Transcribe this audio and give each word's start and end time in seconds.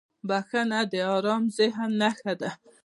•بخښنه 0.27 0.79
د 0.91 0.93
آرام 1.15 1.43
ذهن 1.57 1.91
نښه 2.01 2.33
ده. 2.41 2.49